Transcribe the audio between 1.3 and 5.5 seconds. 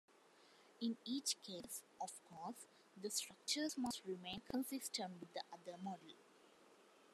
case, of course, the structures must remain consistent with the